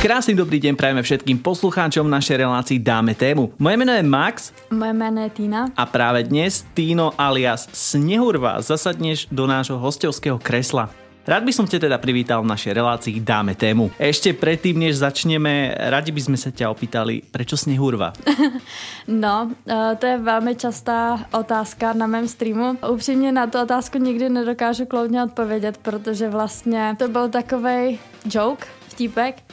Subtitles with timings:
[0.00, 3.52] Krásny dobrý deň prajeme všetkým poslucháčom našej relácii Dáme tému.
[3.60, 4.48] Moje meno je Max.
[4.72, 5.68] Moje meno je Týna.
[5.76, 10.88] A práve dnes Týno alias Snehurva zasadneš do nášho hostovského kresla.
[11.28, 13.92] Rád by som ťa teda privítal v našej relácii Dáme tému.
[14.00, 18.16] Ešte predtým, než začneme, radi by sme sa ťa opýtali, prečo Snehurva?
[19.04, 22.80] No, eh, to je velmi častá otázka na mém streamu.
[22.88, 29.44] Upřímně na tu otázku nikdy nedokážu kloudně odpovědět, protože vlastně to byl takovej joke, vtípek,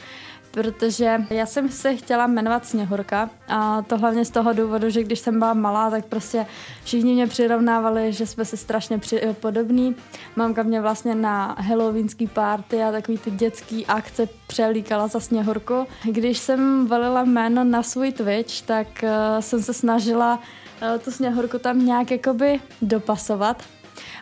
[0.50, 5.18] protože já jsem se chtěla jmenovat Sněhurka a to hlavně z toho důvodu, že když
[5.18, 6.46] jsem byla malá, tak prostě
[6.84, 9.96] všichni mě přirovnávali, že jsme si strašně při, podobní.
[10.36, 15.86] Mamka mě vlastně na halloweenský party a takový ty dětský akce přelíkala za Sněhurku.
[16.04, 19.08] Když jsem volila jméno na svůj Twitch, tak uh,
[19.40, 23.62] jsem se snažila uh, tu Sněhurku tam nějak jakoby dopasovat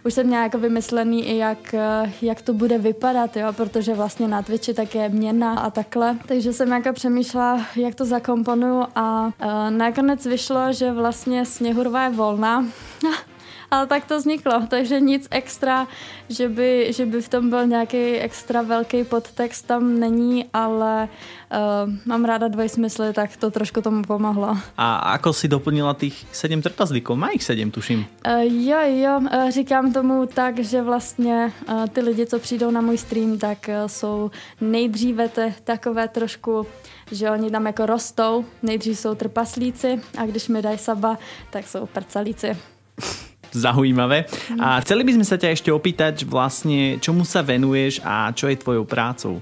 [0.04, 4.28] už jsem měla jako vymyslený i jak, eh, jak to bude vypadat, jo, protože vlastně
[4.28, 6.16] na Twitchi tak je měna a takhle.
[6.26, 12.10] Takže jsem jako přemýšlela, jak to zakomponuju a uh, nakonec vyšlo, že vlastně Sněhurva je
[12.10, 12.64] volná.
[13.70, 15.86] Ale tak to vzniklo, takže nic extra,
[16.28, 21.92] že by, že by v tom byl nějaký extra velký podtext, tam není, ale uh,
[22.06, 24.58] mám ráda dvojsmysly, tak to trošku tomu pomohlo.
[24.76, 27.16] A ako si doplnila těch sedm trpazlíků?
[27.16, 28.06] Má jich sedm, tuším.
[28.26, 32.80] Uh, jo, jo, uh, říkám tomu tak, že vlastně uh, ty lidi, co přijdou na
[32.80, 36.66] můj stream, tak uh, jsou nejdříve te, takové trošku
[37.10, 41.18] že oni tam jako rostou, nejdřív jsou trpaslíci a když mi dají saba,
[41.50, 42.56] tak jsou prcalíci.
[43.56, 44.28] zaujímavé.
[44.60, 48.60] A chceli by sme sa ťa ešte opýtať vlastne, čomu sa venuješ a čo je
[48.60, 49.40] tvojou prácou?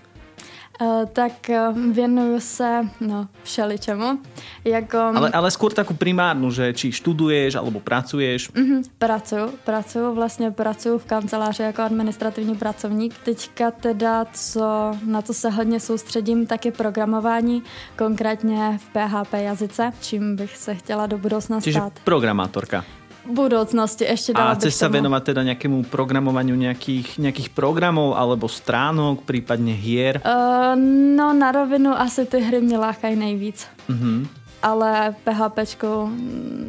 [0.80, 4.18] Uh, tak uh, věnuju se no, všeličemu.
[4.64, 8.50] Jako, ale, ale skôr takú primárnu, že či študuješ alebo pracuješ?
[8.50, 13.14] Uh-huh, pracuju, pracuju, vlastně pracuju v kanceláři jako administrativní pracovník.
[13.22, 17.62] Teďka teda, co, na co se hodně soustředím, tak je programování,
[17.96, 21.92] konkrétně v PHP jazyce, čím bych se chtěla do budoucna Čiže stát.
[22.04, 22.84] programátorka
[23.26, 29.24] budoucnosti ještě dala A chceš sa venovať teda nejakému programovaniu nejakých, nejakých programov alebo stránok,
[29.24, 30.20] prípadne hier?
[30.20, 30.76] Uh,
[31.16, 33.66] no na rovinu asi ty hry mě lákají nejvíc.
[33.90, 34.28] Uh-huh.
[34.62, 36.10] Ale PHPčku,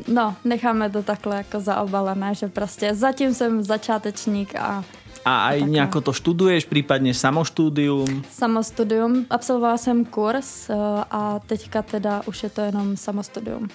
[0.08, 4.84] no, necháme to takhle jako zaobalené, že prostě zatím jsem začátečník a
[5.26, 8.06] a aj nejako to študuješ, prípadne samoštúdium?
[8.30, 9.26] Samostudium.
[9.26, 10.78] Absolvovala jsem kurz eh,
[11.10, 13.66] a teďka teda už je to jenom samostudium.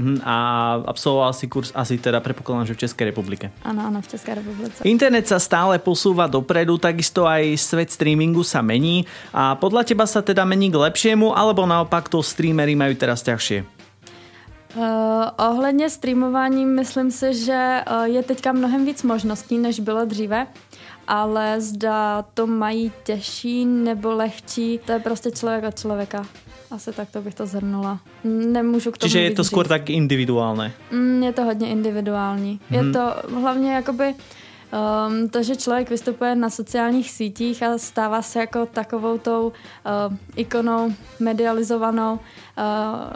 [0.00, 0.36] Mhm, a
[0.88, 3.52] absolvoval si kurz asi teda predpokladám, že v Českej republike.
[3.60, 4.80] Áno, áno, v Českej republike.
[4.88, 9.04] Internet sa stále posúva dopredu, takisto aj svet streamingu sa mení
[9.36, 13.68] a podľa teba sa teda mení k lepšiemu, alebo naopak to streamery majú teraz ťažšie?
[14.70, 20.46] Uh, ohledně streamování myslím si, že uh, je teďka mnohem víc možností, než bylo dříve
[21.10, 26.26] ale zda to mají těžší nebo lehčí, to je prostě člověk od člověka.
[26.70, 27.98] Asi tak to bych to zhrnula.
[28.24, 30.70] Nemůžu k tomu Čiže je to skôr tak individuálne?
[30.94, 32.60] Mm, je to hodně individuální.
[32.62, 32.74] Mm-hmm.
[32.74, 32.92] Je mhm.
[32.92, 33.04] to
[33.40, 39.18] hlavně jakoby um, to, že člověk vystupuje na sociálních sítích a stává se jako takovou
[39.18, 42.20] tou uh, ikonou medializovanou, uh,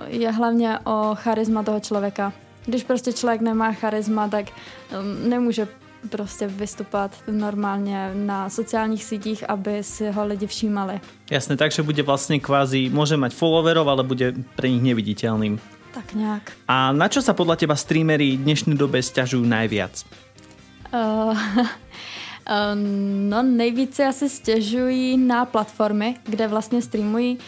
[0.06, 2.32] je hlavně o charisma toho člověka.
[2.66, 5.68] Když prostě člověk nemá charisma, tak um, nemůže
[6.10, 11.00] prostě vystupovat normálně na sociálních sítích, aby si ho lidi všímali.
[11.30, 15.58] Jasné, takže bude vlastně kvázi, může mať followerov, ale bude pre nich neviditeľným.
[15.94, 16.52] Tak nějak.
[16.68, 20.04] A na čo sa podľa teba streamery v dnešní době stěžují najviac?
[20.94, 21.38] Uh,
[23.28, 27.38] No nejvíce asi stěžují na platformy, kde vlastně streamují.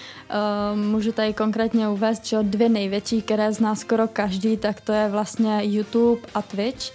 [0.74, 5.60] Můžu tady konkrétně uvést, že dvě největší, které zná skoro každý, tak to je vlastně
[5.62, 6.92] YouTube a Twitch.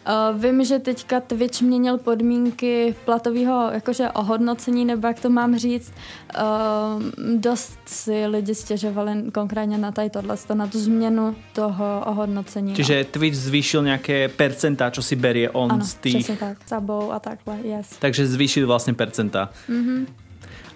[0.00, 5.92] Uh, vím, že teďka Twitch měnil podmínky platového jakože ohodnocení, nebo jak to mám říct.
[6.32, 7.02] Uh,
[7.36, 12.74] dost si lidi stěžovali konkrétně na tady tohle, na tu změnu toho ohodnocení.
[12.74, 13.10] Čiže no.
[13.10, 16.38] Twitch zvýšil nějaké percenta, co si berie on ano, z těch...
[16.38, 17.86] tak, sabou a takhle, yes.
[17.98, 19.50] Takže zvýšil vlastně percenta.
[19.68, 20.06] Mm-hmm.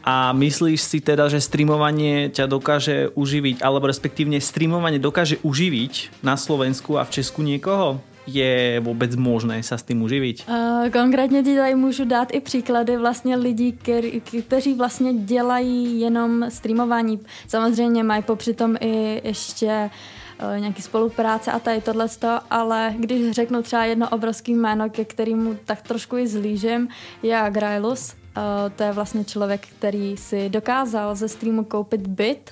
[0.04, 6.36] A myslíš si teda, že streamovanie ťa dokáže uživiť, alebo respektívne streamovanie dokáže uživiť na
[6.36, 8.04] Slovensku a v Česku niekoho?
[8.26, 10.44] Je vůbec možné se s tím uživit?
[10.48, 13.78] Uh, konkrétně ti tady můžu dát i příklady vlastně lidí,
[14.46, 17.20] kteří vlastně dělají jenom streamování.
[17.48, 19.90] Samozřejmě mají popřitom i ještě
[20.42, 22.08] uh, nějaký spolupráce a tady tohle
[22.50, 26.88] ale když řeknu třeba jedno obrovský jméno, ke kterému tak trošku i zlížím,
[27.22, 28.14] je Grailus.
[28.36, 28.42] Uh,
[28.76, 32.50] to je vlastně člověk, který si dokázal ze streamu koupit byt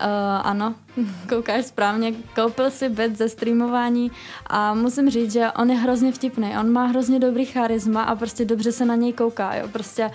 [0.00, 0.74] Uh, ano,
[1.28, 2.12] koukáš správně.
[2.34, 4.10] Koupil si byt ze streamování
[4.46, 6.54] a musím říct, že on je hrozně vtipný.
[6.60, 9.54] On má hrozně dobrý charisma a prostě dobře se na něj kouká.
[9.54, 9.68] Jo?
[9.72, 10.10] Prostě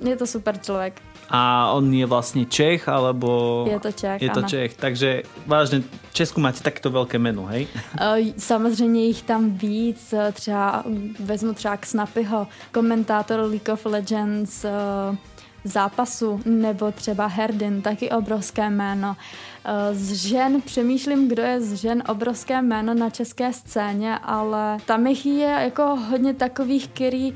[0.00, 1.02] uh, je to super člověk.
[1.30, 3.64] A on je vlastně Čech, alebo...
[3.70, 4.48] Je to Čech, Je to ano.
[4.48, 7.66] Čech, takže vážně v Česku máte takto velké jméno, hej?
[8.00, 15.16] Uh, samozřejmě jich tam víc, třeba mm, vezmu třeba Snapyho, komentátor League of Legends uh,
[15.64, 19.16] zápasu, nebo třeba Herdin, taky obrovské jméno.
[19.64, 25.06] Uh, Z žen přemýšlím, kdo je z žen obrovské jméno na české scéně, ale tam
[25.06, 27.34] jich je jako hodně takových, který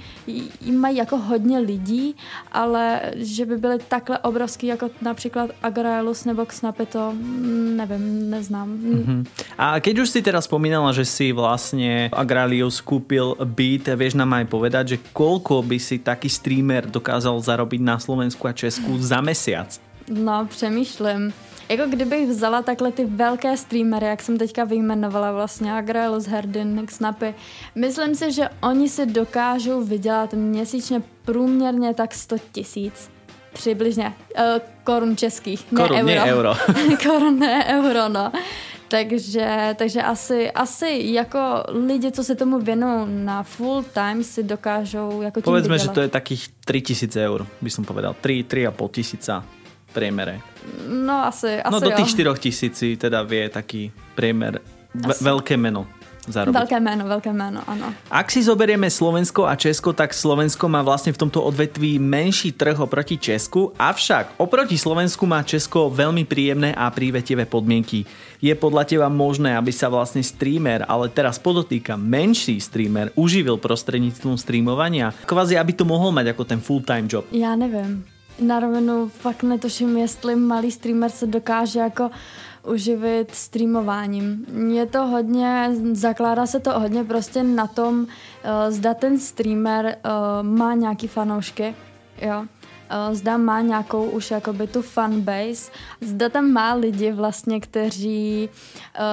[0.73, 2.17] mají jako hodně lidí,
[2.53, 8.69] ale že by byly takhle obrovský, jako například Agraelus nebo Snapy, to mm, nevím, neznám.
[8.69, 9.25] Mhm.
[9.59, 14.47] A keď už si teraz spomínala, že si vlastne Agralius kúpil byt, vieš nám aj
[14.53, 19.81] povedať, že koľko by si taký streamer dokázal zarobiť na Slovensku a Česku za mesiac?
[20.09, 21.33] No, přemýšlím.
[21.69, 27.35] Jako kdybych vzala takhle ty velké streamery, jak jsem teďka vyjmenovala vlastně, Agrelus, Herdin, Snapy,
[27.75, 33.11] myslím si, že oni si dokážou vydělat měsíčně průměrně tak 100 tisíc.
[33.53, 34.13] Přibližně.
[34.39, 34.43] Uh,
[34.85, 36.07] korun českých, ne Korun, euro.
[36.07, 36.55] nie euro.
[37.03, 38.33] korun, ne euro, no.
[38.89, 41.39] Takže, takže asi, asi jako
[41.69, 45.91] lidi, co se tomu věnují na full time, si dokážou jako tím Povedzme, vydělat.
[45.91, 48.15] že to je takých 3000 eur, by som povedal.
[48.21, 49.45] 3, 3,5 tisíca
[49.93, 50.41] priemere.
[50.89, 51.97] No asi, asi No do jo.
[51.97, 54.61] tých 4 tisíc si teda vie taký priemer
[54.95, 55.25] ve- Asi.
[55.25, 55.87] veľké meno
[56.29, 56.55] zarobiť.
[56.61, 57.89] Velké jméno, velké jméno, ano.
[58.13, 62.77] Ak si zoberieme Slovensko a Česko, tak Slovensko má vlastne v tomto odvetví menší trh
[62.77, 68.05] oproti Česku, avšak oproti Slovensku má Česko veľmi príjemné a prívetivé podmienky.
[68.45, 74.37] Je podľa teba možné, aby sa vlastne streamer, ale teraz podotýka menší streamer, uživil prostredníctvom
[74.37, 75.17] streamovania?
[75.25, 77.25] Kvázi, aby to mohol mať ako ten full-time job.
[77.33, 78.05] Já nevím.
[78.41, 82.11] Na rovinu fakt netuším, jestli malý streamer se dokáže jako
[82.67, 84.47] uživit streamováním.
[84.75, 88.07] Je to hodně, zakládá se to hodně prostě na tom, uh,
[88.69, 91.75] zda ten streamer uh, má nějaký fanoušky,
[92.23, 92.47] jo.
[93.09, 99.05] Uh, zda má nějakou už jakoby tu fanbase, zda tam má lidi vlastně, kteří uh,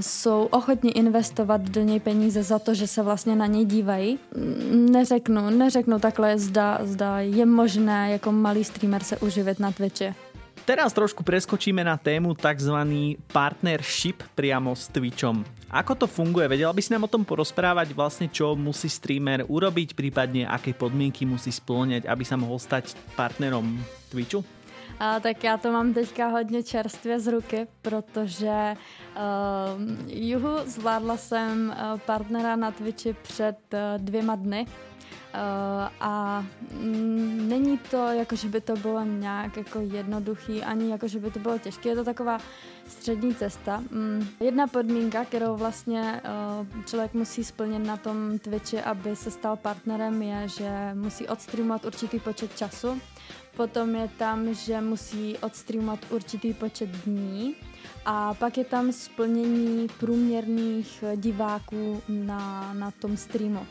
[0.00, 4.18] jsou ochotní investovat do něj peníze za to, že se vlastně na něj dívají.
[4.36, 10.14] Mm, Neřeknu, neřeknu takhle, zda, zda je možné jako malý streamer se uživit na Twitchi.
[10.68, 12.76] Teraz trošku preskočíme na tému tzv.
[13.32, 15.40] partnership priamo s Twitchom.
[15.72, 16.44] Ako to funguje?
[16.44, 21.24] Vedela by si nám o tom porozprávať vlastne, čo musí streamer urobiť, prípadne aké podmienky
[21.24, 23.80] musí splňať, aby sa mohol stať partnerom
[24.12, 24.44] Twitchu?
[25.00, 29.24] A, tak já to mám teďka hodně čerstvě z ruky, protože uh,
[30.06, 34.66] juhu zvládla jsem uh, partnera na Twitchi před uh, dvěma dny.
[35.34, 41.08] Uh, a mm, není to jako, že by to bylo nějak jako jednoduchý, ani jako,
[41.08, 41.88] že by to bylo těžké.
[41.88, 42.38] Je to taková
[42.86, 43.82] střední cesta.
[43.90, 46.22] Mm, jedna podmínka, kterou vlastně
[46.70, 51.84] uh, člověk musí splnit na tom Twitchi, aby se stal partnerem, je, že musí odstreamovat
[51.84, 53.00] určitý počet času.
[53.56, 57.54] Potom je tam, že musí odstreamovat určitý počet dní
[58.04, 63.66] a pak je tam splnění průměrných diváků na, na tom streamu.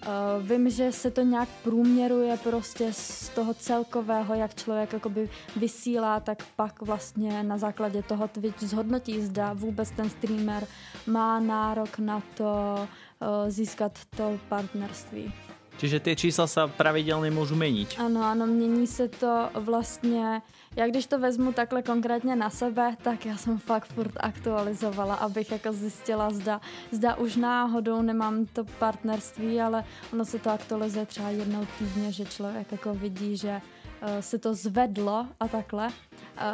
[0.00, 6.20] Uh, vím, že se to nějak průměruje prostě z toho celkového, jak člověk jakoby vysílá,
[6.20, 10.66] tak pak vlastně na základě toho Twitch zhodnotí, zda vůbec ten streamer
[11.06, 12.44] má nárok na to
[12.80, 15.32] uh, získat to partnerství.
[15.80, 17.96] Čiže tie čísla sa pravidelne môžu meniť.
[17.96, 20.44] Ano, ano, mění se to vlastně,
[20.80, 25.52] já když to vezmu takhle konkrétně na sebe, tak já jsem fakt furt aktualizovala, abych
[25.52, 26.60] jako zjistila, zda,
[26.90, 32.24] zda už náhodou nemám to partnerství, ale ono se to aktualizuje třeba jednou týdně, že
[32.24, 33.60] člověk jako vidí, že
[34.02, 35.86] uh, se to zvedlo a takhle.
[35.86, 35.92] Uh,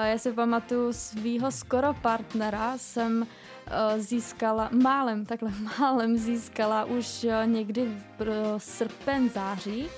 [0.04, 7.96] já si pamatuju svýho skoro partnera jsem uh, získala, málem, takhle málem získala už někdy
[8.18, 9.88] v srpen, září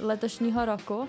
[0.00, 1.08] letošního roku,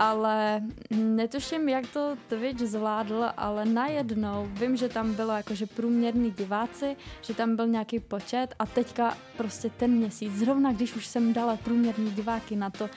[0.00, 6.96] ale netuším, jak to Twitch zvládl, ale najednou vím, že tam bylo jakože průměrný diváci,
[7.22, 11.56] že tam byl nějaký počet a teďka prostě ten měsíc, zrovna když už jsem dala
[11.56, 12.90] průměrný diváky na to, uh,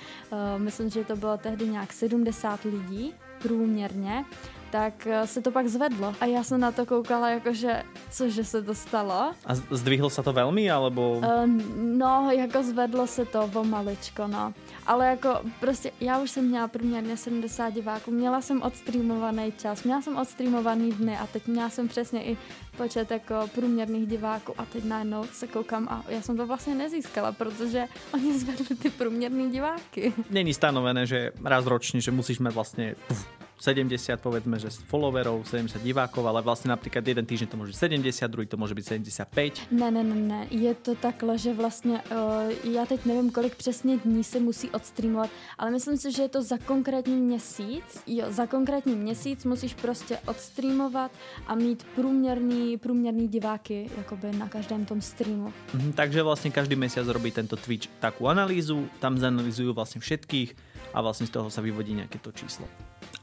[0.57, 4.25] myslím, že to bylo tehdy nějak 70 lidí průměrně,
[4.73, 6.15] tak eh, se to pak zvedlo.
[6.21, 9.37] A já jsem na to koukala jakože, cože se to stalo.
[9.45, 11.21] A zdvihlo sa to veľmi, alebo...
[11.21, 11.45] Uh,
[11.77, 14.53] no, jako zvedlo se to pomaličko, no.
[14.89, 20.01] Ale jako prostě já už jsem měla průměrně 70 diváků, měla jsem odstreamovaný čas, měla
[20.01, 22.37] jsem odstreamovaný dny a teď měla jsem přesně i
[22.77, 27.31] počet jako průměrných diváků a teď najednou se koukám a já jsem to vlastně nezískala,
[27.31, 30.13] protože oni zvedli ty průměrný diváky.
[30.29, 33.21] Není stanovené, že raz ročne, že musíš mať vlastne puf,
[33.59, 38.47] 70 povedzme, že followerov, 70 divákov, ale vlastně například jeden týden to může 70, druhý
[38.47, 39.53] to může být 75.
[39.71, 43.97] Ne, ne, ne, ne, je to takhle, že vlastně, uh, já teď nevím, kolik přesně
[43.97, 48.47] dní se musí odstreamovat, ale myslím si, že je to za konkrétní měsíc, jo, za
[48.47, 51.11] konkrétní měsíc musíš prostě odstreamovat
[51.47, 55.53] a mít průměrný, průměrný diváky jakoby na každém tom streamu.
[55.73, 60.55] Mhm, takže vlastně každý měsíc robí tento Twitch takú analýzu, tam zanalizujú vlastně všetkých
[60.93, 62.67] a vlastně z toho sa vyvodí nějaké to číslo.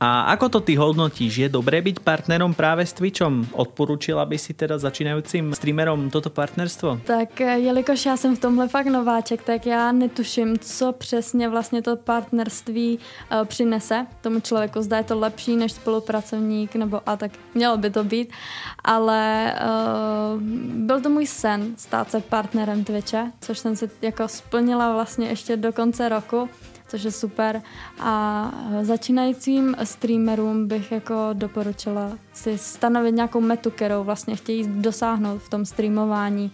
[0.00, 1.44] A ako to ty hodnotíš?
[1.44, 3.44] Je dobré byť partnerom práve s Twitchom?
[3.52, 7.04] Odporúčila by si teda začínajícím streamerom toto partnerstvo?
[7.04, 11.82] Tak eh, jelikož já jsem v tomhle fakt nováček, tak já netuším, co přesně vlastně
[11.82, 14.82] to partnerství uh, přinese tomu člověku.
[14.82, 18.32] Zda je to lepší než spolupracovník, nebo a tak mělo by to být.
[18.84, 20.40] Ale uh,
[20.88, 25.56] byl to můj sen stát se partnerem Twitche, což jsem si jako splnila vlastně ještě
[25.56, 26.48] do konce roku
[26.90, 27.62] což je super.
[28.00, 28.12] A
[28.82, 35.64] začínajícím streamerům bych jako doporučila si stanovit nějakou metu, kterou vlastně chtějí dosáhnout v tom
[35.64, 36.50] streamování.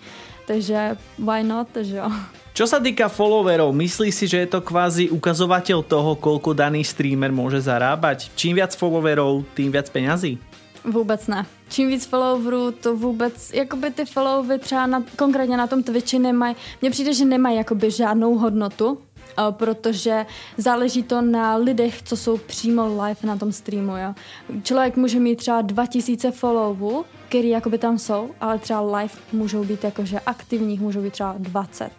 [0.46, 2.12] Takže why not, že jo?
[2.56, 7.28] Čo sa týka followerov, myslíš si, že je to kvázi ukazovateľ toho, koľko daný streamer
[7.28, 8.32] môže zarábať?
[8.32, 10.40] Čím viac followerov, tým viac peňazí?
[10.86, 11.46] Vůbec ne.
[11.68, 16.56] Čím víc followerů, to vůbec, jakoby ty followery třeba na, konkrétně na tom Twitchi nemají,
[16.80, 18.98] mně přijde, že nemají jakoby žádnou hodnotu,
[19.50, 23.97] protože záleží to na lidech, co jsou přímo live na tom streamu.
[23.97, 24.14] Jo.
[24.62, 29.85] Člověk může mít třeba 2000 followů, který jakoby tam jsou, ale třeba live můžou být
[29.85, 31.90] jakože aktivních, můžou být třeba 20.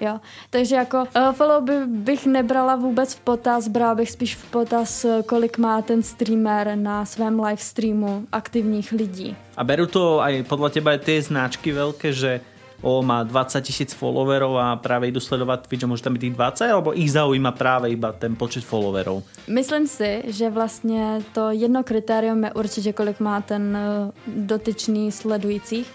[0.00, 0.20] Jo?
[0.50, 5.06] Takže jako uh, follow by, bych nebrala vůbec v potaz, brala bych spíš v potaz,
[5.26, 9.36] kolik má ten streamer na svém live streamu aktivních lidí.
[9.56, 12.40] A beru to aj podle teba ty značky velké, že
[12.82, 16.32] o, má 20 tisíc followerov a právě jdu sledovat Twitch a může tam být těch
[16.32, 19.22] 20, alebo ich zaujíma právě iba ten počet followerov?
[19.48, 25.92] Myslím si, že vlastně to jedno kritérium je určitě, kolik má ten eh, dotyčný sledujících.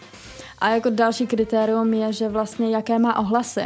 [0.59, 3.61] A jako další kritérium je, že vlastně jaké má ohlasy.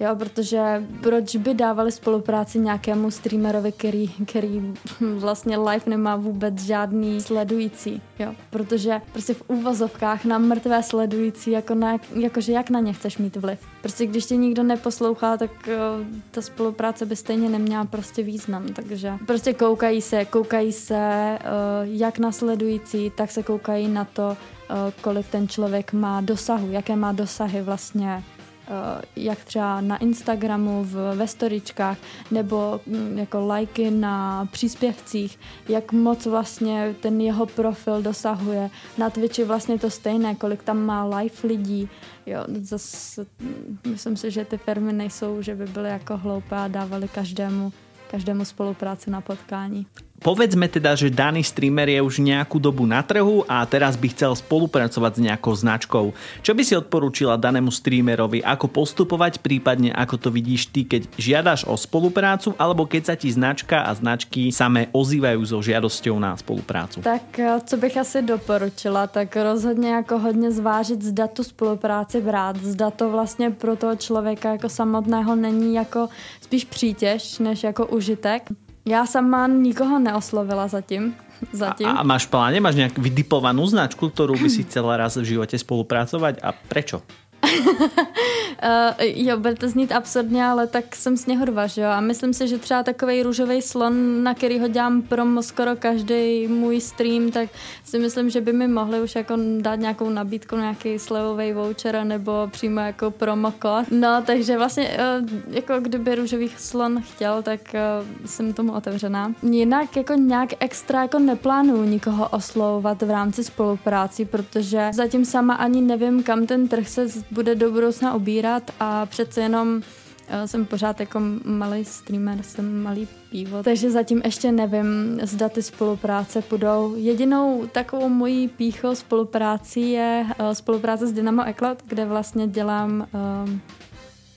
[0.00, 4.74] Jo, protože proč by dávali spolupráci nějakému streamerovi, který, který
[5.16, 8.02] vlastně live nemá vůbec žádný sledující.
[8.18, 13.18] Jo, protože prostě v úvozovkách na mrtvé sledující, jako na, jakože jak na ně chceš
[13.18, 13.58] mít vliv.
[13.80, 18.68] Prostě když tě nikdo neposlouchá, tak uh, ta spolupráce by stejně neměla prostě význam.
[18.68, 24.36] Takže prostě koukají se, koukají se uh, jak na sledující, tak se koukají na to,
[24.61, 24.61] Eh,
[25.00, 28.22] kolik ten člověk má dosahu, jaké má dosahy vlastně
[28.68, 31.98] eh, jak třeba na Instagramu, v, ve storičkách,
[32.30, 35.38] nebo hm, jako lajky na příspěvcích,
[35.68, 38.70] jak moc vlastně ten jeho profil dosahuje.
[38.98, 41.88] Na Twitchi vlastně to stejné, kolik tam má live lidí.
[42.26, 46.68] Jo, zase hm, myslím si, že ty firmy nejsou, že by byly jako hloupé a
[46.68, 47.72] dávali každému,
[48.10, 49.86] každému spolupráci na potkání.
[50.22, 54.38] Povedzme teda, že daný streamer je už nejakú dobu na trhu a teraz by chcel
[54.38, 56.14] spolupracovať s nejakou značkou.
[56.46, 61.66] Čo by si odporúčila danému streamerovi, ako postupovať, prípadne ako to vidíš ty, keď žiadaš
[61.66, 67.02] o spoluprácu, alebo keď sa ti značka a značky samé ozývajú so žiadosťou na spoluprácu?
[67.02, 72.62] Tak eh, co bych asi doporučila, tak rozhodně jako hodně zvážit, zda tu spolupráci brát,
[72.62, 76.08] zda to vlastně pro toho člověka jako samotného není jako
[76.40, 78.42] spíš přítěž, než jako užitek.
[78.84, 81.14] Já sama nikoho neoslovila zatím.
[81.52, 81.86] zatím.
[81.86, 85.58] A, a máš pláne, máš nějak vytipovanou značku, kterou by si chcela raz v životě
[85.58, 87.02] spolupracovat a prečo?
[87.42, 91.88] Uh, jo, bude to znít absurdně, ale tak jsem sněhurva, že jo?
[91.88, 96.48] A myslím si, že třeba takový růžový slon, na který ho dělám promo skoro každý
[96.48, 97.48] můj stream, tak
[97.84, 102.32] si myslím, že by mi mohli už jako dát nějakou nabídku, nějaký slevový voucher nebo
[102.50, 103.84] přímo jako promo kód.
[103.90, 109.34] No, takže vlastně uh, jako kdyby růžový slon chtěl, tak uh, jsem tomu otevřená.
[109.42, 115.80] Jinak jako nějak extra jako neplánuju nikoho oslovovat v rámci spolupráci, protože zatím sama ani
[115.80, 119.82] nevím, kam ten trh se bude do budoucna obírat a přece jenom
[120.28, 125.62] eh, jsem pořád jako malý streamer, jsem malý pivo, takže zatím ještě nevím, zda ty
[125.62, 126.94] spolupráce půjdou.
[126.96, 133.50] Jedinou takovou mojí pícho spolupráci je uh, spolupráce s Dynamo Eklot, kde vlastně dělám uh,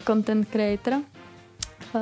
[0.07, 0.93] content creator.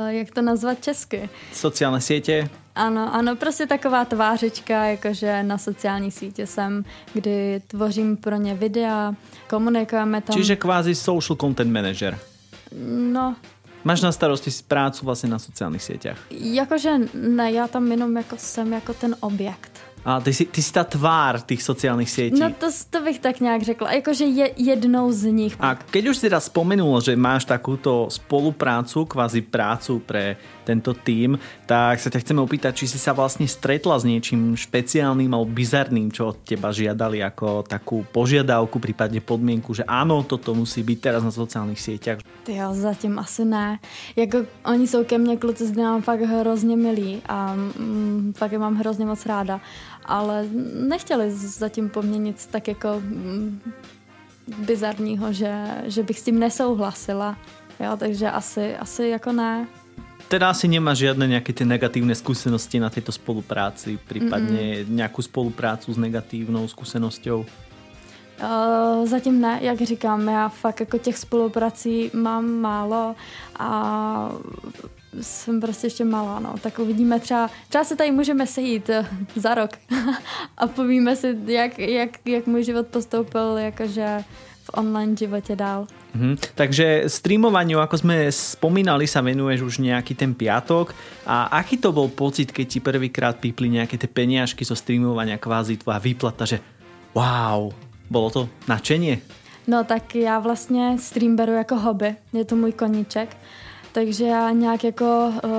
[0.07, 1.29] Jak to nazvat česky?
[1.53, 2.49] Sociální sítě.
[2.75, 9.13] Ano, ano, prostě taková tvářička, jakože na sociální sítě jsem, kdy tvořím pro ně videa,
[9.49, 10.35] komunikujeme tam.
[10.35, 12.19] Čiže kvázi social content manager.
[13.11, 13.35] No,
[13.83, 16.11] Máš na starosti prácu vlastně na sociálních sítích?
[16.31, 19.71] Jakože ne, já tam jenom jako jsem jako ten objekt.
[20.05, 22.39] A ty jsi, ty jsi ta tvár těch sociálních sítí.
[22.39, 25.55] No to, to bych tak nějak řekla, jakože je jednou z nich.
[25.59, 31.37] A keď už si teda spomenul, že máš takúto spoluprácu, kvázi prácu pre tento tým,
[31.67, 36.09] tak sa ťa chceme opýtať, či si sa vlastne stretla s niečím špeciálnym alebo bizarným,
[36.09, 41.21] čo od teba žiadali ako takú požiadavku, prípadne podmienku, že áno, toto musí byť teraz
[41.21, 42.23] na sociálnych sieťach.
[42.47, 43.79] Jo, zatím asi ne.
[44.15, 48.75] Jako oni jsou ke mně kluci znám fakt hrozně milí a mm, fakt je mám
[48.75, 49.61] hrozně moc ráda,
[50.05, 50.45] ale
[50.87, 53.61] nechtěli zatím po mně nic tak jako mm,
[54.47, 55.53] bizarního, že,
[55.85, 57.37] že bych s tím nesouhlasila.
[57.79, 59.67] Jo, takže asi, asi jako ne.
[60.33, 64.89] Teda asi nemá žiadne nejaké tie negatívne skúsenosti na tejto spolupráci, prípadne Mm-mm.
[64.89, 67.45] nejakú spoluprácu s negatívnou skúsenosťou?
[68.41, 73.15] Uh, zatím ne, jak říkám, já fakt jako těch spoluprací mám málo
[73.59, 73.69] a
[75.21, 76.55] jsem prostě ještě malá, no.
[76.61, 79.69] Tak uvidíme třeba, třeba se tady můžeme sejít uh, za rok
[80.57, 84.23] a povíme si, jak, jak, jak můj život postoupil, jakože
[84.63, 85.87] v online životě dál.
[86.13, 86.37] Mhm.
[86.55, 90.93] Takže streamovaniu, ako sme spomínali, sa venuješ už nejaký ten piatok.
[91.25, 95.81] A aký to bol pocit, keď ti prvýkrát pípli nejaké tie peniažky zo streamovania, kvázi
[95.81, 96.61] tvoja výplata, že
[97.17, 97.73] wow,
[98.09, 99.19] bolo to nadšenie?
[99.67, 103.37] No tak já vlastně stream beru jako hobby, je to můj koníček.
[103.93, 105.51] Takže já nějak jako uh,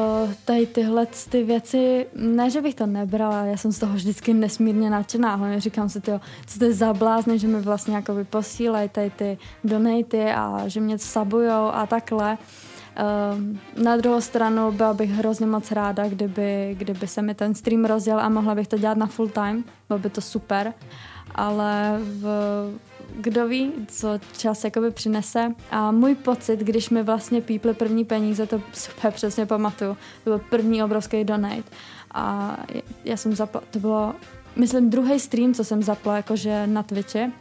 [0.44, 4.90] tady tyhle ty věci, ne, že bych to nebrala, já jsem z toho vždycky nesmírně
[4.90, 5.34] nadšená.
[5.34, 9.10] Hlavně říkám si, tyjo, co to je za blázne, že mi vlastně jako posílají tady
[9.10, 12.38] ty donaty a že mě sabujou a takhle.
[13.78, 17.84] Uh, na druhou stranu byla bych hrozně moc ráda, kdyby, kdyby se mi ten stream
[17.84, 20.74] rozjel a mohla bych to dělat na full time, bylo by to super.
[21.34, 22.26] Ale v,
[23.16, 24.08] kdo ví, co
[24.38, 25.54] čas jakoby přinese.
[25.70, 29.96] A můj pocit, když mi vlastně píply první peníze, to super přesně pamatuju.
[30.25, 31.62] To byl první obrovský donate.
[32.14, 32.56] A
[33.04, 34.14] já jsem zapla, to bylo,
[34.56, 37.32] myslím, druhý stream, co jsem zapla jakože na Twitchi.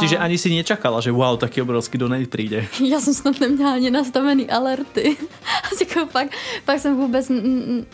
[0.00, 2.66] Čiže ani si nečakala, že wow, taký obrovský donate přijde.
[2.80, 5.16] Já jsem snad neměla ani nastavený alerty.
[5.80, 6.28] jako pak,
[6.64, 7.30] pak jsem vůbec,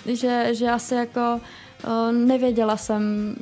[0.06, 1.40] že, že asi jako
[2.10, 3.34] Nevěděla jsem,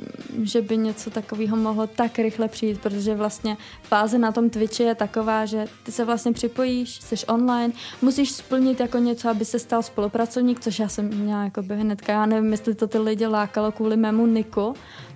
[0.43, 4.95] že by něco takového mohlo tak rychle přijít, protože vlastně fáze na tom Twitchi je
[4.95, 9.83] taková, že ty se vlastně připojíš, jsi online, musíš splnit jako něco, aby se stal
[9.83, 13.71] spolupracovník, což já jsem měla jako by hnedka, já nevím, jestli to ty lidi lákalo
[13.71, 14.73] kvůli mému niku,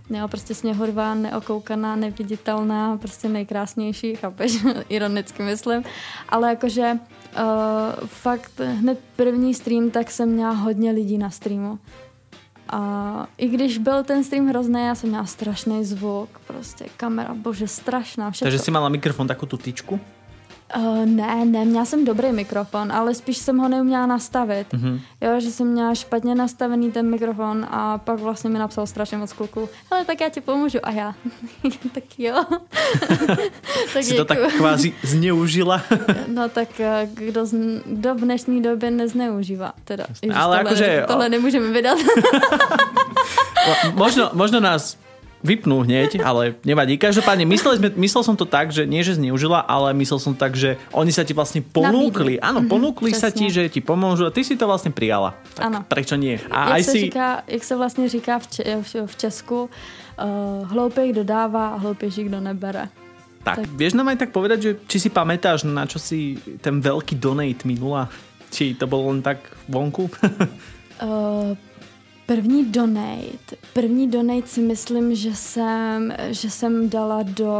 [0.10, 5.84] Jo, prostě sněhurvá, neokoukaná, neviditelná, prostě nejkrásnější, chápeš, ironicky myslím.
[6.30, 11.80] Ale jakože uh, fakt hned první stream, tak jsem měla hodně lidí na streamu.
[12.72, 17.68] A i když byl ten stream hrozný, já jsem měla strašný zvuk, prostě kamera, bože,
[17.68, 18.32] strašná.
[18.32, 18.46] Všechno.
[18.46, 20.00] Takže si mala mikrofon takovou tu tyčku?
[20.78, 24.74] Uh, ne, ne, měla jsem dobrý mikrofon, ale spíš jsem ho neuměla nastavit.
[24.74, 25.00] Mm-hmm.
[25.22, 29.34] Jo, že jsem měla špatně nastavený ten mikrofon a pak vlastně mi napsal strašně moc
[29.34, 30.78] kluků, hele, tak já ti pomůžu.
[30.84, 31.16] A já,
[31.94, 32.44] tak jo.
[33.94, 35.82] tak Jsi to tak kvázi zneužila?
[36.28, 39.74] no tak eh, kdo, z, kdo v dnešní době nezneužívá.
[39.84, 41.04] Teda, Ježiš, ale tohle, akože...
[41.08, 41.98] Tohle nemůžeme vydat.
[43.94, 44.98] možno, možno nás
[45.42, 46.96] vypnú hneď, ale nevadí.
[46.98, 50.54] Každopádne myslel, sme, myslel som to tak, že nie, že zneužila, ale myslel som tak,
[50.54, 52.38] že oni sa ti vlastne ponúkli.
[52.38, 52.46] Nabídli.
[52.46, 55.34] Áno, mhm, ponúkli mm-hmm, sa ti, že ti pomôžu a ty si to vlastne prijala.
[55.58, 55.80] Tak ano.
[55.86, 56.38] prečo nie?
[56.50, 57.00] A jak, aj se si...
[57.10, 62.24] říká, jak se vlastně říká v, če- v Česku, uh, hloupej kdo dává a hloupejší
[62.30, 62.90] kdo nebere.
[63.42, 66.78] Tak, tak, vieš nám aj tak povedať, že či si pamätáš, na čo si ten
[66.78, 68.06] veľký donate minula?
[68.54, 70.06] Či to bolo len tak vonku?
[71.02, 71.58] uh,
[72.36, 73.56] První donate.
[73.74, 77.54] První donate si myslím, že jsem, že jsem dala do...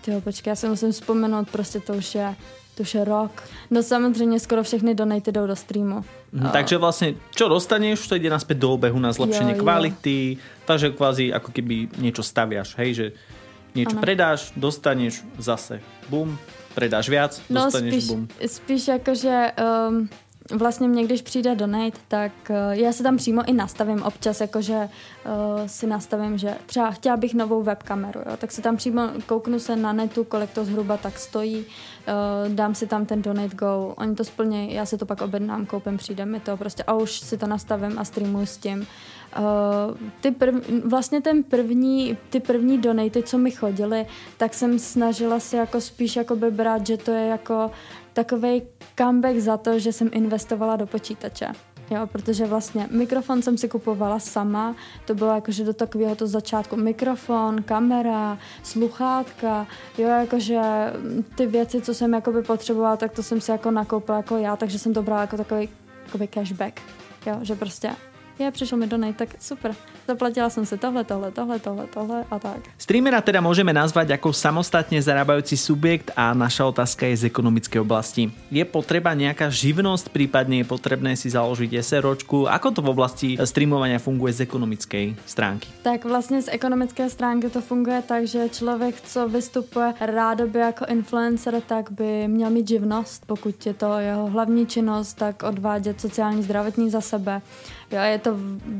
[0.00, 2.34] Tyjo, počkej, já se musím vzpomenout, prostě to už je
[2.74, 3.42] to už je rok.
[3.70, 6.04] No samozřejmě skoro všechny donaty jdou do streamu.
[6.32, 10.90] Mm, takže vlastně, čo dostaneš, to ide naspäť do obehu na zlepšenie jo, kvality, takže
[10.90, 13.06] kvázi ako keby niečo staviaš, hej, že
[13.78, 14.00] ano.
[14.00, 15.78] predáš, dostaneš zase,
[16.10, 16.34] bum,
[16.74, 18.22] predáš viac, no, dostaneš spíš, bum.
[18.42, 20.08] Spíš jakože um,
[20.50, 24.74] vlastně mě, když přijde donate, tak uh, já se tam přímo i nastavím občas, jakože
[24.74, 29.58] uh, si nastavím, že třeba chtěla bych novou webkameru, jo, tak si tam přímo kouknu
[29.58, 33.94] se na netu, kolik to zhruba tak stojí, uh, dám si tam ten donate go,
[33.96, 37.20] oni to splní, já si to pak objednám, koupím, přijde mi to prostě a už
[37.20, 38.86] si to nastavím a streamuji s tím.
[39.38, 40.54] Uh, ty prv,
[40.84, 46.16] vlastně ten první, ty první donaty, co mi chodily, tak jsem snažila si jako spíš
[46.16, 47.70] jako by brát, že to je jako
[48.14, 48.62] takový
[48.98, 51.46] comeback za to, že jsem investovala do počítače.
[51.90, 56.76] Jo, protože vlastně mikrofon jsem si kupovala sama, to bylo jakože do takového to začátku
[56.76, 59.66] mikrofon, kamera, sluchátka,
[59.98, 60.60] jo, jakože
[61.34, 64.78] ty věci, co jsem jakoby potřebovala, tak to jsem si jako nakoupila jako já, takže
[64.78, 65.68] jsem to brala jako takový,
[66.06, 66.80] takový cashback,
[67.26, 67.90] jo, že prostě
[68.38, 69.74] je, přišel mi donate, tak super.
[70.08, 72.60] Zaplatila som si tohle, tohle, tohle, tohle, tohle a tak.
[72.76, 78.28] Streamera teda môžeme nazvať ako samostatne zarábajúci subjekt a naša otázka je z ekonomickej oblasti.
[78.52, 82.44] Je potreba nejaká živnosť, prípadne je potrebné si založiť SROčku?
[82.44, 85.72] Ako to v oblasti streamovania funguje z ekonomickej stránky?
[85.82, 91.60] Tak vlastně z ekonomické stránky to funguje tak, že člověk, co vystupuje rádoby jako influencer,
[91.60, 93.24] tak by měl mít živnost.
[93.26, 97.40] Pokud je to jeho hlavní činnost, tak odvádět sociální zdravotní za sebe
[97.90, 98.30] Jo, je to,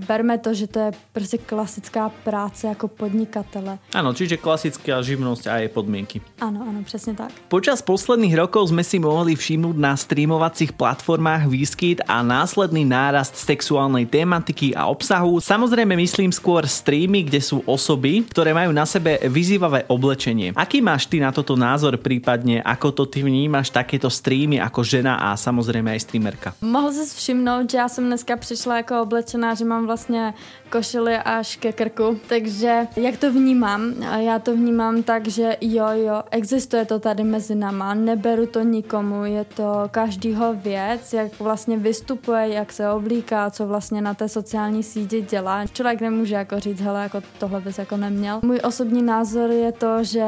[0.08, 3.78] berme to, že to je prostě klasická práce jako podnikatele.
[3.94, 6.20] Áno, čiže klasická živnosť a jej podmienky.
[6.40, 7.30] Áno, áno, presne tak.
[7.48, 14.08] Počas posledných rokov sme si mohli všimnúť na streamovacích platformách výskyt a následný nárast sexuálnej
[14.08, 15.40] tematiky a obsahu.
[15.40, 20.52] Samozrejme myslím skôr streamy, kde sú osoby, ktoré majú na sebe vyzývavé oblečenie.
[20.56, 25.20] Aký máš ty na toto názor, prípadne ako to ty vnímaš takéto streamy ako žena
[25.20, 26.48] a samozrejme aj streamerka?
[26.60, 30.34] Mohl si všimnout, že já jsem dneska přišla jako oblečená, že mám vlastně
[30.74, 32.18] košili až ke krku.
[32.26, 33.94] Takže jak to vnímám?
[34.18, 39.24] Já to vnímám tak, že jo, jo, existuje to tady mezi náma, neberu to nikomu,
[39.24, 44.82] je to každýho věc, jak vlastně vystupuje, jak se oblíká, co vlastně na té sociální
[44.82, 45.66] síti dělá.
[45.66, 48.40] Člověk nemůže jako říct, hele, jako tohle bys jako neměl.
[48.42, 50.26] Můj osobní názor je to, že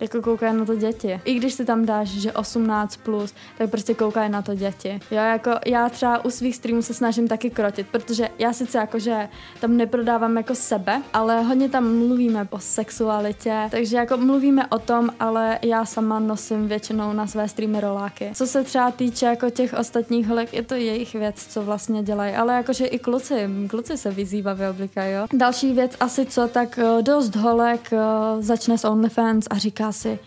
[0.00, 1.20] jako koukají na to děti.
[1.24, 5.00] I když si tam dáš, že 18 plus, tak prostě koukají na to děti.
[5.10, 9.28] Jo, jako já třeba u svých streamů se snažím taky krotit, protože já sice jakože
[9.60, 15.10] tam neprodávám jako sebe, ale hodně tam mluvíme o sexualitě, takže jako mluvíme o tom,
[15.20, 18.30] ale já sama nosím většinou na své streamy roláky.
[18.34, 22.34] Co se třeba týče jako těch ostatních holek, je to jejich věc, co vlastně dělají,
[22.34, 25.26] ale jakože i kluci, kluci se vyzývavě oblikají, jo.
[25.32, 27.98] Další věc asi co, tak eh, dost holek eh,
[28.42, 30.18] začne s OnlyFans a říká si,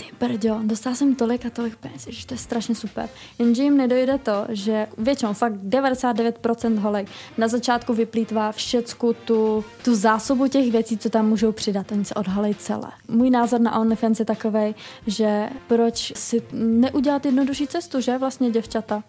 [0.00, 3.08] ty brďo, dostala jsem tolik a tolik peněz, že to je strašně super.
[3.38, 7.08] Jenže jim nedojde to, že většinou fakt 99% holek
[7.38, 11.92] na začátku vyplýtvá všecku tu, tu zásobu těch věcí, co tam můžou přidat.
[11.92, 12.90] Oni se odhalej celé.
[13.08, 14.74] Můj názor na OnlyFans je takový,
[15.06, 19.02] že proč si neudělat jednodušší cestu, že vlastně děvčata?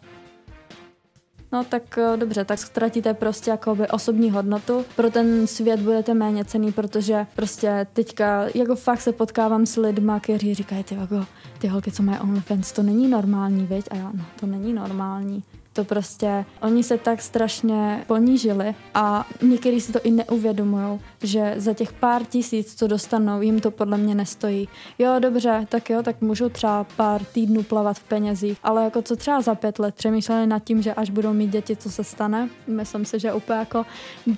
[1.51, 4.85] No tak eh, dobře, tak ztratíte prostě jakoby osobní hodnotu.
[4.95, 10.19] Pro ten svět budete méně cený, protože prostě teďka jako fakt se potkávám s lidma,
[10.19, 11.25] kteří říkají, ty, jako,
[11.59, 13.85] ty holky, co mají OnlyFans, to není normální, viď?
[13.91, 15.43] A já, no to není normální.
[15.73, 21.73] To prostě, oni se tak strašně ponížili a někteří si to i neuvědomují, že za
[21.73, 24.67] těch pár tisíc, co dostanou, jim to podle mě nestojí.
[24.99, 29.15] Jo, dobře, tak jo, tak můžu třeba pár týdnů plavat v penězích, ale jako co
[29.15, 32.49] třeba za pět let přemýšleli nad tím, že až budou mít děti, co se stane,
[32.67, 33.85] myslím si, že úplně jako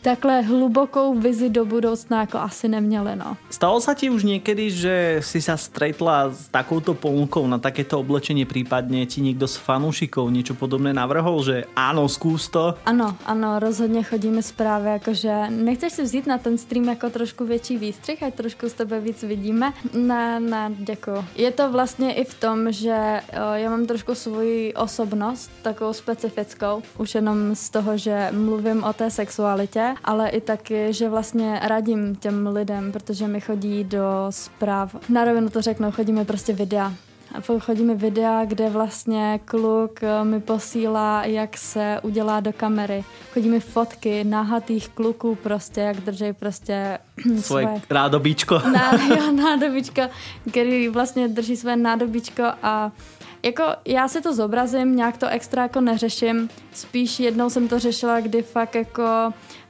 [0.01, 3.37] takhle hlubokou vizi do budoucna jako asi neměli, no.
[3.49, 8.45] Stalo sa ti už někdy, že si sa stretla s takouto ponukou na takéto oblečenie,
[8.45, 11.43] prípadne ti někdo z fanúšikov niečo podobné navrhol?
[11.43, 12.79] že áno, skús to.
[12.85, 17.77] Ano, ano, rozhodně chodíme zprávy, jakože nechceš si vzít na ten stream jako trošku větší
[17.77, 19.73] výstřih, ať trošku z tebe víc vidíme?
[19.93, 21.25] Ne, ne, děkuji.
[21.35, 23.21] Je to vlastně i v tom, že
[23.53, 29.11] já mám trošku svoji osobnost, takovou specifickou, už jenom z toho, že mluvím o té
[29.11, 34.95] sexualitě, ale i taky, že vlastně radím těm lidem, protože mi chodí do zpráv.
[35.09, 36.93] Na rovinu to řeknu, chodíme prostě videa
[37.59, 43.03] chodíme videa, kde vlastně kluk eh, mi posílá, jak se udělá do kamery.
[43.33, 46.97] Chodíme fotky náhatých kluků prostě, jak drží prostě
[47.39, 48.59] svoje, svoje nádobíčko.
[48.73, 50.01] Ná, jo, nádobíčko,
[50.49, 52.91] který vlastně drží své nádobíčko a
[53.43, 56.49] jako já si to zobrazím, nějak to extra jako neřeším.
[56.73, 59.03] Spíš jednou jsem to řešila, kdy fakt jako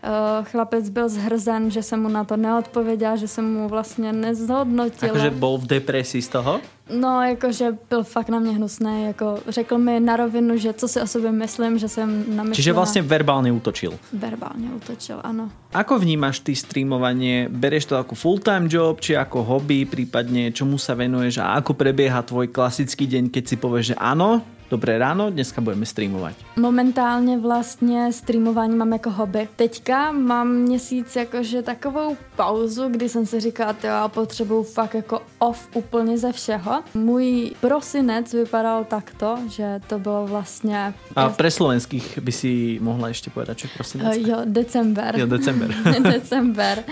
[0.03, 5.07] uh, chlapec byl zhrzen, že jsem mu na to neodpověděla, že jsem mu vlastně nezhodnotila.
[5.07, 6.61] Jakože byl v depresi z toho?
[6.89, 11.01] No, jakože byl fakt na mě hnusný, jako řekl mi na rovinu, že co si
[11.01, 12.55] o sobě myslím, že jsem namyslela.
[12.55, 13.93] Čiže vlastně verbálně útočil.
[14.13, 15.49] Verbálně útočil, ano.
[15.73, 17.49] Ako vnímáš ty streamovanie?
[17.49, 22.21] Bereš to ako full-time job, či ako hobby, prípadne čomu sa venuješ a ako prebieha
[22.21, 26.33] tvoj klasický deň, keď si povieš, že áno, Dobré ráno, dneska budeme streamovat.
[26.55, 29.49] Momentálně vlastně streamování mám jako hobby.
[29.55, 35.21] Teďka mám měsíc jakože takovou pauzu, kdy jsem si říkala, že já potřebuju fakt jako
[35.39, 36.83] off úplně ze všeho.
[36.93, 40.93] Můj prosinec vypadal takto, že to bylo vlastně...
[41.15, 44.17] A pre slovenských by si mohla ještě povedat, že prosinec?
[44.17, 45.19] Jo, december.
[45.19, 45.75] Jo, december.
[46.03, 46.83] december.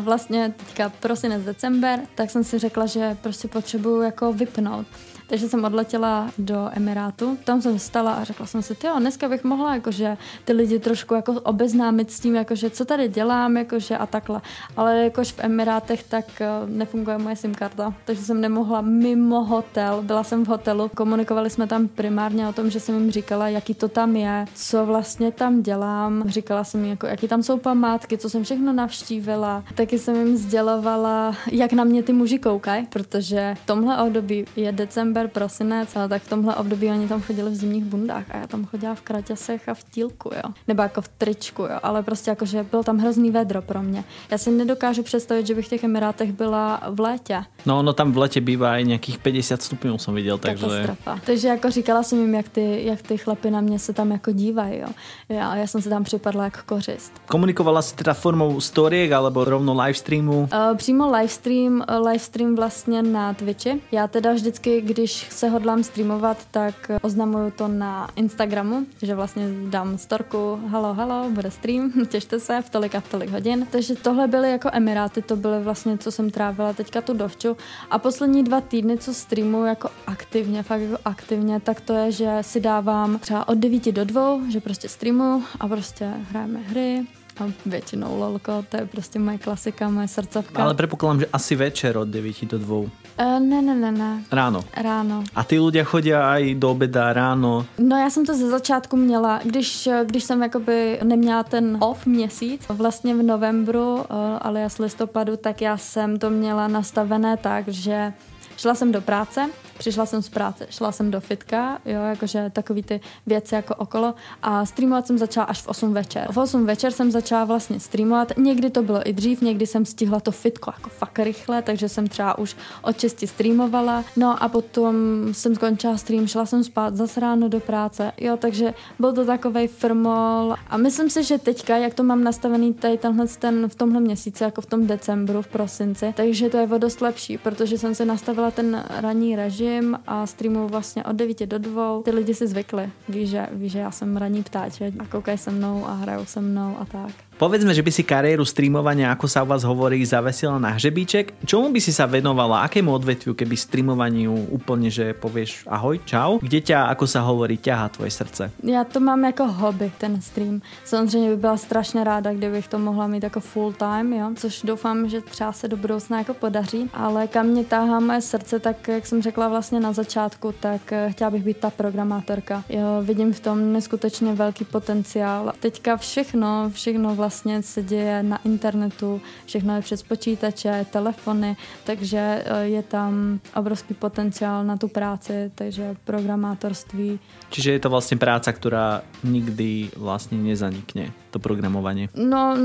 [0.00, 4.86] Vlastně teďka prosinec, december, tak jsem si řekla, že prostě potřebuju jako vypnout
[5.30, 7.38] takže jsem odletěla do Emirátu.
[7.44, 11.14] Tam jsem stala a řekla jsem si, jo, dneska bych mohla jakože ty lidi trošku
[11.14, 14.40] jako obeznámit s tím, jakože co tady dělám, jakože a takhle.
[14.76, 20.02] Ale jakož v Emirátech tak eh, nefunguje moje SIM karta, takže jsem nemohla mimo hotel,
[20.02, 23.74] byla jsem v hotelu, komunikovali jsme tam primárně o tom, že jsem jim říkala, jaký
[23.74, 28.18] to tam je, co vlastně tam dělám, říkala jsem jim, jako, jaký tam jsou památky,
[28.18, 33.54] co jsem všechno navštívila, taky jsem jim sdělovala, jak na mě ty muži koukají, protože
[33.62, 37.54] v tomhle období je december, prosinec, ale tak v tomhle období oni tam chodili v
[37.54, 40.52] zimních bundách a já tam chodila v kraťasech a v tílku, jo.
[40.68, 41.78] Nebo jako v tričku, jo.
[41.82, 44.04] Ale prostě jakože byl tam hrozný vedro pro mě.
[44.30, 47.44] Já si nedokážu představit, že bych v těch Emirátech byla v létě.
[47.66, 50.66] No, no tam v létě bývá i nějakých 50 stupňů jsem viděl, takže...
[50.66, 51.20] Katastrofa.
[51.26, 54.32] Takže jako říkala jsem jim, jak ty, jak ty chlapy na mě se tam jako
[54.32, 54.88] dívají, jo.
[55.28, 57.12] Já, já jsem se tam připadla jako kořist.
[57.26, 60.40] Komunikovala jsi teda formou storiek alebo rovno livestreamu?
[60.40, 63.80] Uh, přímo livestream, uh, livestream vlastně na Twitchi.
[63.92, 69.98] Já teda vždycky, když se hodlám streamovat, tak oznamuju to na Instagramu, že vlastně dám
[69.98, 73.66] storku, halo, halo, bude stream, těšte se v tolik a v tolik hodin.
[73.70, 77.56] Takže tohle byly jako Emiráty, to byly vlastně, co jsem trávila teďka tu dovču.
[77.90, 82.38] A poslední dva týdny, co streamuju jako aktivně, fakt jako aktivně, tak to je, že
[82.40, 87.06] si dávám třeba od 9 do 2, že prostě streamuju a prostě hrajeme hry,
[87.40, 90.62] a většinou lolko, to je prostě moje klasika, moje srdcovka.
[90.62, 92.76] Ale předpokládám, že asi večer od 9 do 2.
[92.76, 94.22] Uh, ne, ne, ne, ne.
[94.32, 94.64] Ráno.
[94.76, 95.24] Ráno.
[95.34, 97.66] A ty lidé chodí i do oběda ráno?
[97.78, 102.62] No já jsem to ze začátku měla, když, když jsem jakoby neměla ten off měsíc,
[102.68, 104.02] vlastně v novembru, uh,
[104.40, 108.12] alias listopadu, tak já jsem to měla nastavené tak, že
[108.56, 112.82] šla jsem do práce, přišla jsem z práce, šla jsem do fitka, jo, jakože takový
[112.82, 116.28] ty věci jako okolo a streamovat jsem začala až v 8 večer.
[116.32, 120.20] V 8 večer jsem začala vlastně streamovat, někdy to bylo i dřív, někdy jsem stihla
[120.20, 124.94] to fitko jako fakt rychle, takže jsem třeba už od 6 streamovala, no a potom
[125.32, 129.66] jsem skončila stream, šla jsem spát zase ráno do práce, jo, takže byl to takový
[129.66, 134.00] firmol a myslím si, že teďka, jak to mám nastavený tady tenhle ten v tomhle
[134.00, 137.94] měsíci, jako v tom decembru, v prosinci, takže to je o dost lepší, protože jsem
[137.94, 142.02] si nastavila ten ranní režim, chodím a streamuju vlastně od 9 do 2.
[142.02, 142.90] Ty lidi si zvykli.
[143.08, 146.40] Ví, že, ví, že já jsem ranní ptáček a koukají se mnou a hrajou se
[146.40, 147.29] mnou a tak.
[147.40, 151.40] Povedzme, že by si kariéru streamovania, ako sa u vás hovorí, zavesila na hřebíček.
[151.48, 152.68] Čomu by si sa venovala?
[152.68, 156.36] Akému odvetviu, keby streamovaniu úplne, že povieš ahoj, čau?
[156.36, 158.52] Kde ťa, ako sa hovorí, ťahá tvoje srdce?
[158.60, 160.60] Já to mám jako hobby, ten stream.
[160.84, 164.30] Samozřejmě by byla strašně ráda, kdybych to mohla mít jako full time, jo?
[164.36, 166.90] což doufám, že třeba se do budoucna jako podaří.
[166.92, 171.08] Ale kam mě táhá moje srdce, tak jak jsem řekla vlastně na začátku, tak eh,
[171.12, 172.64] chtěla bych být ta programátorka.
[172.68, 175.52] Jo, vidím v tom neskutečně velký potenciál.
[175.60, 182.18] Teďka všechno, všechno vlastně vlastně se děje na internetu, všechno je přes počítače, telefony, takže
[182.18, 187.18] eh, je tam obrovský potenciál na tu práci, takže programátorství.
[187.50, 192.08] Čiže je to vlastně práce, která nikdy vlastně nezanikne, to programování?
[192.14, 192.56] No,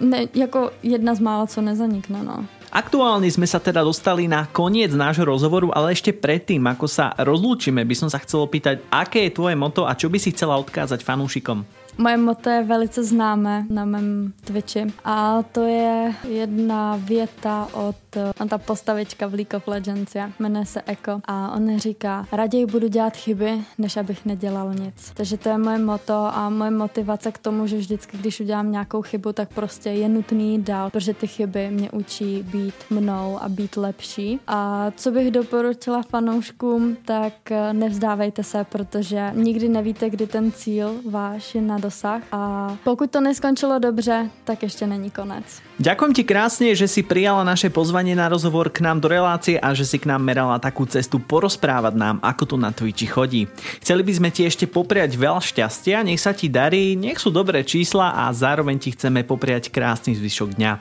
[0.00, 2.44] ne, jako jedna z mála, co nezanikne, no.
[2.68, 7.80] Aktuálne sme sa teda dostali na koniec nášho rozhovoru, ale ešte predtým, ako sa rozlúčime,
[7.80, 11.00] by som sa chcel opýtať, aké je tvoje moto a čo by si chcela odkázať
[11.00, 11.64] fanúšikom?
[12.00, 17.96] Moje moto je velice známé na mém Twitchi a to je jedna věta od
[18.40, 22.66] on ta postavička v League of Legends, je, jmenuje se Eko a on říká, raději
[22.66, 25.12] budu dělat chyby, než abych nedělal nic.
[25.14, 29.02] Takže to je moje moto a moje motivace k tomu, že vždycky, když udělám nějakou
[29.02, 33.76] chybu, tak prostě je nutný dál, protože ty chyby mě učí být mnou a být
[33.76, 34.40] lepší.
[34.46, 37.32] A co bych doporučila fanouškům, tak
[37.72, 43.20] nevzdávejte se, protože nikdy nevíte, kdy ten cíl váš je na dosah a pokud to
[43.20, 45.44] neskončilo dobře, tak ještě není konec.
[45.78, 49.70] Ďakujem ti krásne, že si prijala naše pozvanie na rozhovor k nám do relácie a
[49.78, 53.46] že si k nám merala takú cestu porozprávať nám, ako to na Twitchi chodí.
[53.78, 57.62] Chceli by sme ti ešte popriať veľa šťastia, nech sa ti darí, nech sú dobré
[57.62, 60.72] čísla a zároveň ti chceme popriať krásny zvyšok dňa.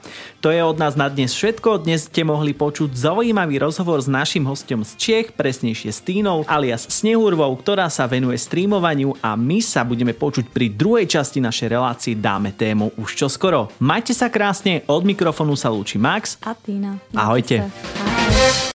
[0.42, 4.50] To je od nás na dnes všetko, dnes ste mohli počuť zaujímavý rozhovor s našim
[4.50, 9.86] hostom z Čech, presnejšie s Tínou alias Snehurvou, ktorá sa venuje streamovaniu a my sa
[9.86, 13.70] budeme počuť pri druhej časti našej relácie dáme tému už čoskoro.
[13.78, 16.98] Majte sa krásne, od mikrofonu sa lúči Max a Tina.
[17.14, 17.70] Ahojte.